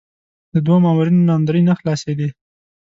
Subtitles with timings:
[0.53, 2.29] د دوو مامورینو ناندرۍ نه خلاصېدې.